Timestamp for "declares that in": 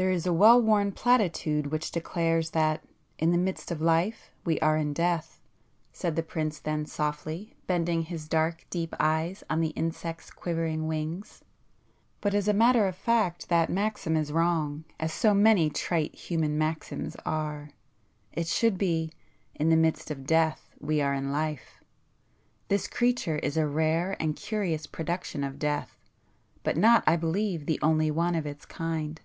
1.90-3.32